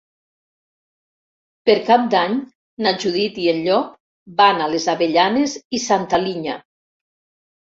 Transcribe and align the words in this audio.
Per 1.69 1.75
Cap 1.89 2.07
d'Any 2.13 2.33
na 2.85 2.93
Judit 3.03 3.37
i 3.43 3.45
en 3.53 3.61
Llop 3.67 3.93
van 4.41 4.65
a 4.65 4.71
les 4.73 4.89
Avellanes 4.95 5.55
i 5.81 5.85
Santa 5.87 6.23
Linya. 6.27 6.59